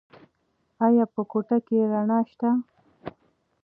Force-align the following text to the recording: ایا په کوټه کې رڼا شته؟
ایا 0.85 1.05
په 1.13 1.21
کوټه 1.31 1.57
کې 1.67 1.77
رڼا 1.91 2.19
شته؟ 2.29 2.49